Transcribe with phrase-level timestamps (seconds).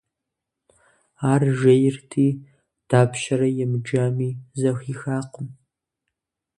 [1.31, 2.27] Ар жейрти,
[2.89, 5.47] дапщэрэ емыджами зэхихакъым.